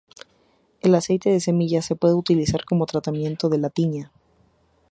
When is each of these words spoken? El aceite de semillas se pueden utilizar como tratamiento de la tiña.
El 0.81 0.95
aceite 0.95 1.29
de 1.29 1.39
semillas 1.39 1.85
se 1.85 1.95
pueden 1.95 2.17
utilizar 2.17 2.65
como 2.65 2.87
tratamiento 2.87 3.49
de 3.49 3.57
la 3.59 3.69
tiña. 3.69 4.11